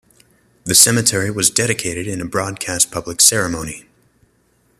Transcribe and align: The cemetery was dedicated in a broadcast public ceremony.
The 0.63 0.73
cemetery 0.73 1.29
was 1.29 1.51
dedicated 1.51 2.07
in 2.07 2.21
a 2.21 2.25
broadcast 2.25 2.89
public 2.91 3.21
ceremony. 3.21 3.85